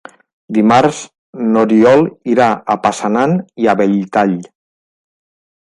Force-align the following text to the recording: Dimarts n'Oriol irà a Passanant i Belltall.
Dimarts 0.57 1.01
n'Oriol 1.51 2.03
irà 2.35 2.49
a 2.77 2.81
Passanant 2.87 3.39
i 3.67 3.73
Belltall. 3.83 4.37